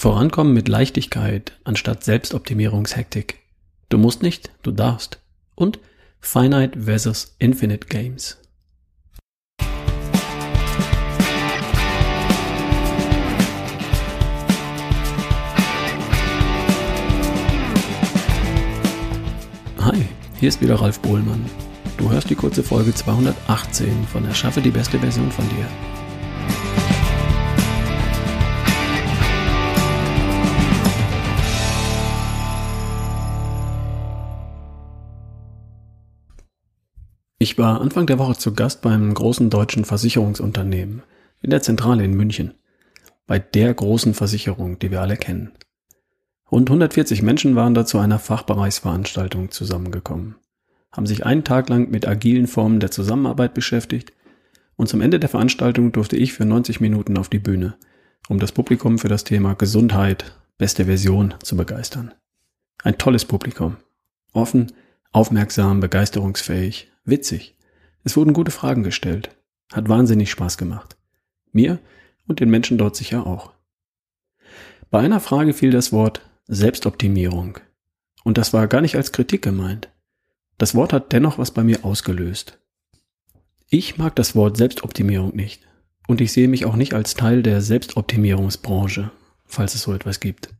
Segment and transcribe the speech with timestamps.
[0.00, 3.40] Vorankommen mit Leichtigkeit anstatt Selbstoptimierungshektik.
[3.88, 5.18] Du musst nicht, du darfst.
[5.56, 5.80] Und
[6.20, 8.38] Finite versus Infinite Games.
[19.80, 20.06] Hi,
[20.38, 21.44] hier ist wieder Ralf Bohlmann.
[21.96, 25.97] Du hörst die kurze Folge 218 von Erschaffe die beste Version von dir.
[37.40, 41.04] Ich war Anfang der Woche zu Gast beim großen deutschen Versicherungsunternehmen
[41.40, 42.54] in der Zentrale in München.
[43.28, 45.52] Bei der großen Versicherung, die wir alle kennen.
[46.50, 50.34] Rund 140 Menschen waren da zu einer Fachbereichsveranstaltung zusammengekommen,
[50.90, 54.12] haben sich einen Tag lang mit agilen Formen der Zusammenarbeit beschäftigt
[54.74, 57.76] und zum Ende der Veranstaltung durfte ich für 90 Minuten auf die Bühne,
[58.28, 62.14] um das Publikum für das Thema Gesundheit, beste Version zu begeistern.
[62.82, 63.76] Ein tolles Publikum.
[64.32, 64.72] Offen,
[65.12, 67.56] aufmerksam, begeisterungsfähig, Witzig.
[68.04, 69.34] Es wurden gute Fragen gestellt.
[69.72, 70.98] Hat wahnsinnig Spaß gemacht.
[71.52, 71.78] Mir
[72.26, 73.54] und den Menschen dort sicher auch.
[74.90, 77.60] Bei einer Frage fiel das Wort Selbstoptimierung.
[78.24, 79.88] Und das war gar nicht als Kritik gemeint.
[80.58, 82.58] Das Wort hat dennoch was bei mir ausgelöst.
[83.70, 85.66] Ich mag das Wort Selbstoptimierung nicht.
[86.06, 89.10] Und ich sehe mich auch nicht als Teil der Selbstoptimierungsbranche,
[89.46, 90.50] falls es so etwas gibt.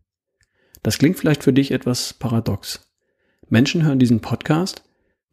[0.82, 2.87] Das klingt vielleicht für dich etwas paradox.
[3.50, 4.82] Menschen hören diesen Podcast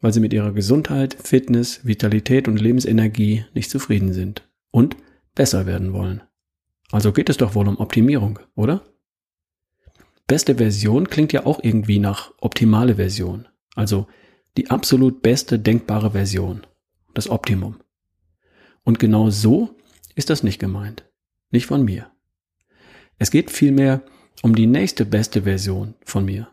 [0.00, 4.96] weil sie mit ihrer Gesundheit, Fitness, Vitalität und Lebensenergie nicht zufrieden sind und
[5.34, 6.22] besser werden wollen.
[6.90, 8.84] Also geht es doch wohl um Optimierung, oder?
[10.26, 14.06] Beste Version klingt ja auch irgendwie nach optimale Version, also
[14.56, 16.66] die absolut beste denkbare Version,
[17.14, 17.80] das Optimum.
[18.84, 19.76] Und genau so
[20.14, 21.04] ist das nicht gemeint,
[21.50, 22.10] nicht von mir.
[23.18, 24.02] Es geht vielmehr
[24.42, 26.48] um die nächste beste Version von mir,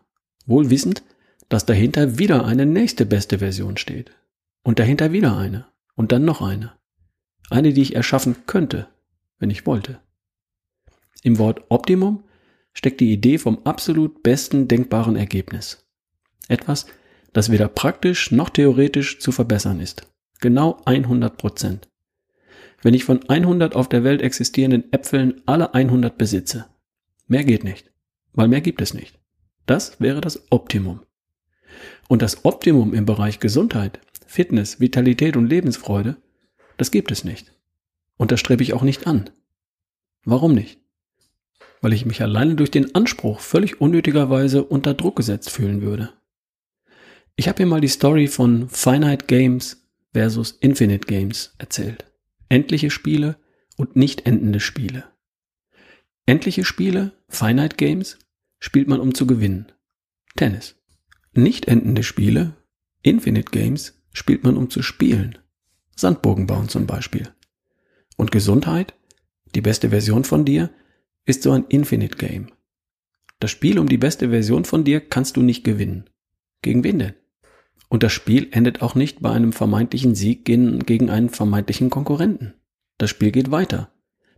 [0.45, 1.03] wohl wissend,
[1.49, 4.11] dass dahinter wieder eine nächste beste Version steht.
[4.63, 5.67] Und dahinter wieder eine.
[5.95, 6.73] Und dann noch eine.
[7.49, 8.87] Eine, die ich erschaffen könnte,
[9.39, 9.99] wenn ich wollte.
[11.23, 12.23] Im Wort Optimum
[12.73, 15.85] steckt die Idee vom absolut besten denkbaren Ergebnis.
[16.47, 16.87] Etwas,
[17.31, 20.07] das weder praktisch noch theoretisch zu verbessern ist.
[20.39, 21.89] Genau 100 Prozent.
[22.81, 26.65] Wenn ich von 100 auf der Welt existierenden Äpfeln alle 100 besitze.
[27.27, 27.91] Mehr geht nicht,
[28.33, 29.19] weil mehr gibt es nicht.
[29.65, 30.99] Das wäre das Optimum.
[32.07, 36.17] Und das Optimum im Bereich Gesundheit, Fitness, Vitalität und Lebensfreude,
[36.77, 37.51] das gibt es nicht.
[38.17, 39.29] Und das strebe ich auch nicht an.
[40.25, 40.79] Warum nicht?
[41.81, 46.13] Weil ich mich alleine durch den Anspruch völlig unnötigerweise unter Druck gesetzt fühlen würde.
[47.35, 52.05] Ich habe hier mal die Story von Finite Games versus Infinite Games erzählt.
[52.47, 53.37] Endliche Spiele
[53.75, 55.05] und nicht endende Spiele.
[56.25, 58.19] Endliche Spiele, Finite Games,
[58.59, 59.71] spielt man um zu gewinnen.
[60.35, 60.75] Tennis.
[61.33, 62.53] Nicht endende Spiele,
[63.01, 65.39] Infinite Games, spielt man um zu spielen.
[65.95, 67.29] Sandburgen bauen zum Beispiel.
[68.17, 68.93] Und Gesundheit,
[69.55, 70.69] die beste Version von dir,
[71.25, 72.47] ist so ein Infinite Game.
[73.39, 76.09] Das Spiel um die beste Version von dir kannst du nicht gewinnen.
[76.61, 77.13] Gegen wen denn?
[77.89, 82.53] Und das Spiel endet auch nicht bei einem vermeintlichen Sieg gegen einen vermeintlichen Konkurrenten.
[82.97, 83.91] Das Spiel geht weiter,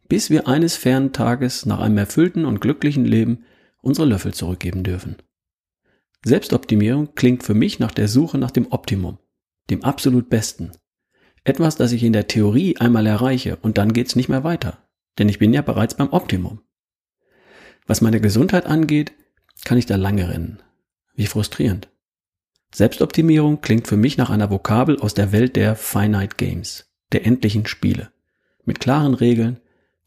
[0.08, 3.44] bis wir eines fernen Tages nach einem erfüllten und glücklichen Leben
[3.82, 5.18] unsere Löffel zurückgeben dürfen.
[6.26, 9.20] Selbstoptimierung klingt für mich nach der Suche nach dem Optimum,
[9.70, 10.72] dem absolut Besten.
[11.44, 14.80] Etwas, das ich in der Theorie einmal erreiche und dann geht's nicht mehr weiter,
[15.20, 16.62] denn ich bin ja bereits beim Optimum.
[17.86, 19.14] Was meine Gesundheit angeht,
[19.66, 20.64] kann ich da lange rennen.
[21.14, 21.90] Wie frustrierend.
[22.74, 27.68] Selbstoptimierung klingt für mich nach einer Vokabel aus der Welt der Finite Games, der endlichen
[27.68, 28.12] Spiele,
[28.64, 29.60] mit klaren Regeln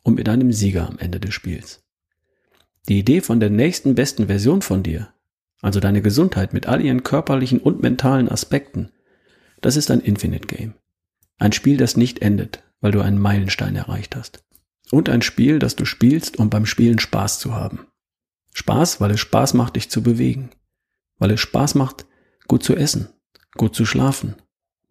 [0.02, 1.84] und mit einem Sieger am Ende des Spiels.
[2.88, 5.12] Die Idee von der nächsten besten Version von dir
[5.60, 8.92] also deine Gesundheit mit all ihren körperlichen und mentalen Aspekten,
[9.60, 10.74] das ist ein Infinite Game.
[11.38, 14.44] Ein Spiel, das nicht endet, weil du einen Meilenstein erreicht hast.
[14.90, 17.86] Und ein Spiel, das du spielst, um beim Spielen Spaß zu haben.
[18.54, 20.50] Spaß, weil es Spaß macht, dich zu bewegen.
[21.18, 22.06] Weil es Spaß macht,
[22.46, 23.08] gut zu essen,
[23.56, 24.36] gut zu schlafen,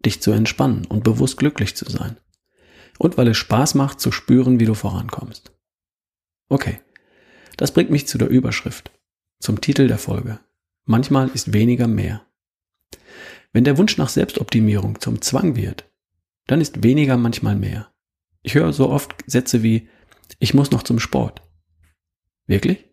[0.04, 2.16] dich zu entspannen und bewusst glücklich zu sein.
[2.98, 5.52] Und weil es Spaß macht, zu spüren, wie du vorankommst.
[6.48, 6.80] Okay,
[7.56, 8.90] das bringt mich zu der Überschrift,
[9.40, 10.40] zum Titel der Folge.
[10.90, 12.24] Manchmal ist weniger mehr.
[13.52, 15.86] Wenn der Wunsch nach Selbstoptimierung zum Zwang wird,
[16.46, 17.92] dann ist weniger manchmal mehr.
[18.40, 19.90] Ich höre so oft Sätze wie,
[20.38, 21.42] ich muss noch zum Sport.
[22.46, 22.86] Wirklich?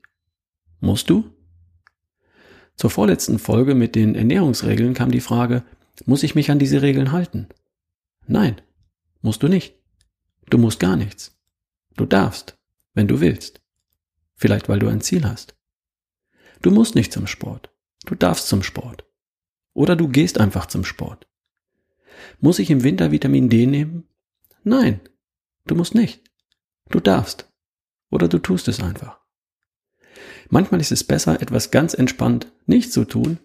[0.82, 1.32] Musst du?
[2.76, 5.64] Zur vorletzten Folge mit den Ernährungsregeln kam die Frage,
[6.06, 7.48] muss ich mich an diese Regeln halten?
[8.28, 8.60] Nein,
[9.22, 9.74] musst du nicht.
[10.50, 11.40] Du musst gar nichts.
[11.96, 12.58] Du darfst,
[12.94, 13.62] wenn du willst.
[14.36, 15.56] Vielleicht weil du ein Ziel hast.
[16.62, 17.72] Du musst nicht zum Sport.
[18.06, 19.06] Du darfst zum Sport.
[19.74, 21.28] Oder du gehst einfach zum Sport.
[22.40, 24.08] Muss ich im Winter Vitamin D nehmen?
[24.64, 25.02] Nein,
[25.66, 26.22] du musst nicht.
[26.90, 27.52] Du darfst.
[28.10, 29.20] Oder du tust es einfach.
[30.50, 33.40] Manchmal ist es besser, etwas ganz entspannt nicht zu tun,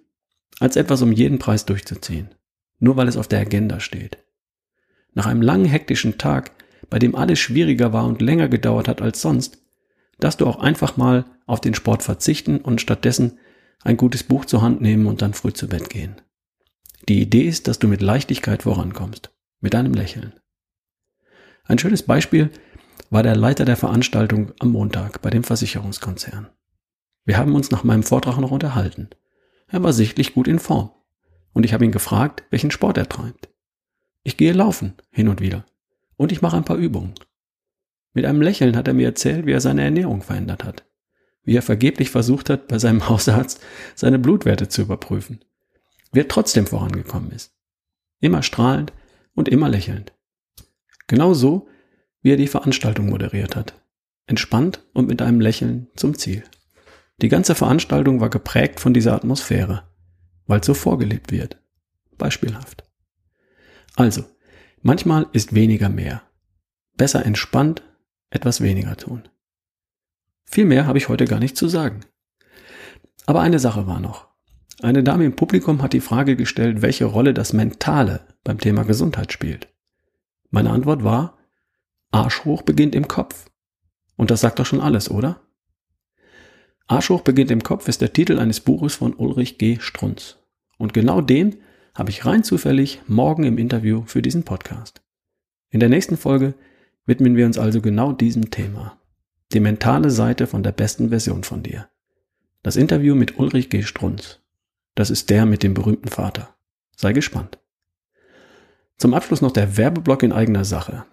[0.60, 2.34] als etwas um jeden Preis durchzuziehen,
[2.78, 4.18] nur weil es auf der Agenda steht.
[5.14, 6.52] Nach einem langen hektischen Tag,
[6.90, 9.58] bei dem alles schwieriger war und länger gedauert hat als sonst,
[10.18, 13.38] darfst du auch einfach mal auf den Sport verzichten und stattdessen
[13.82, 16.20] ein gutes Buch zur Hand nehmen und dann früh zu Bett gehen.
[17.08, 19.30] Die Idee ist, dass du mit Leichtigkeit vorankommst,
[19.60, 20.34] mit einem Lächeln.
[21.64, 22.50] Ein schönes Beispiel
[23.10, 26.48] war der Leiter der Veranstaltung am Montag bei dem Versicherungskonzern.
[27.24, 29.08] Wir haben uns nach meinem Vortrag noch unterhalten.
[29.68, 30.90] Er war sichtlich gut in Form.
[31.52, 33.48] Und ich habe ihn gefragt, welchen Sport er treibt.
[34.22, 35.64] Ich gehe laufen, hin und wieder.
[36.16, 37.14] Und ich mache ein paar Übungen.
[38.12, 40.84] Mit einem Lächeln hat er mir erzählt, wie er seine Ernährung verändert hat.
[41.50, 43.60] Wie er vergeblich versucht hat, bei seinem Hausarzt
[43.96, 45.44] seine Blutwerte zu überprüfen.
[46.12, 47.52] Wie er trotzdem vorangekommen ist.
[48.20, 48.92] Immer strahlend
[49.34, 50.12] und immer lächelnd.
[51.08, 51.66] Genau so,
[52.22, 53.74] wie er die Veranstaltung moderiert hat.
[54.26, 56.44] Entspannt und mit einem Lächeln zum Ziel.
[57.20, 59.90] Die ganze Veranstaltung war geprägt von dieser Atmosphäre,
[60.46, 61.58] weil so vorgelebt wird.
[62.16, 62.84] Beispielhaft.
[63.96, 64.22] Also,
[64.82, 66.22] manchmal ist weniger mehr.
[66.96, 67.82] Besser entspannt,
[68.30, 69.28] etwas weniger tun.
[70.44, 72.00] Viel mehr habe ich heute gar nicht zu sagen.
[73.26, 74.28] Aber eine Sache war noch.
[74.82, 79.32] Eine Dame im Publikum hat die Frage gestellt, welche Rolle das Mentale beim Thema Gesundheit
[79.32, 79.68] spielt.
[80.50, 81.38] Meine Antwort war,
[82.10, 83.50] Arsch hoch beginnt im Kopf.
[84.16, 85.40] Und das sagt doch schon alles, oder?
[86.86, 89.78] Arsch hoch beginnt im Kopf ist der Titel eines Buches von Ulrich G.
[89.80, 90.38] Strunz.
[90.78, 91.56] Und genau den
[91.94, 95.02] habe ich rein zufällig morgen im Interview für diesen Podcast.
[95.68, 96.54] In der nächsten Folge
[97.06, 98.99] widmen wir uns also genau diesem Thema.
[99.52, 101.88] Die mentale Seite von der besten Version von dir.
[102.62, 103.82] Das Interview mit Ulrich G.
[103.82, 104.38] Strunz.
[104.94, 106.54] Das ist der mit dem berühmten Vater.
[106.96, 107.58] Sei gespannt.
[108.96, 111.04] Zum Abschluss noch der Werbeblock in eigener Sache.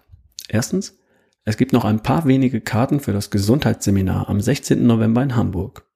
[0.48, 0.98] Erstens,
[1.44, 4.86] es gibt noch ein paar wenige Karten für das Gesundheitsseminar am 16.
[4.86, 5.88] November in Hamburg.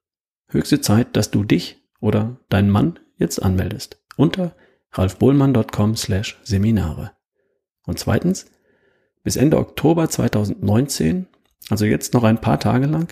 [0.47, 4.55] Höchste Zeit, dass du dich oder deinen Mann jetzt anmeldest unter
[4.91, 7.11] ralfbohlmann.com slash Seminare.
[7.85, 8.47] Und zweitens,
[9.23, 11.27] bis Ende Oktober 2019,
[11.69, 13.07] also jetzt noch ein paar Tage lang,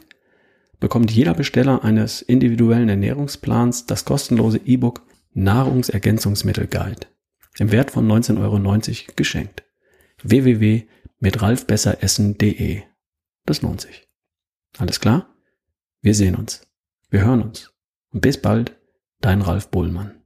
[0.79, 5.03] bekommt jeder Besteller eines individuellen Ernährungsplans das kostenlose E-Book
[5.33, 7.07] Nahrungsergänzungsmittel Guide
[7.57, 9.63] im Wert von 19,90 Euro geschenkt.
[10.23, 10.83] www
[11.21, 12.81] mit ralfbesseressen.de.
[13.45, 14.09] Das lohnt sich.
[14.77, 15.33] Alles klar?
[16.01, 16.67] Wir sehen uns.
[17.09, 17.71] Wir hören uns.
[18.11, 18.75] Und bis bald,
[19.21, 20.20] dein Ralf Bohlmann.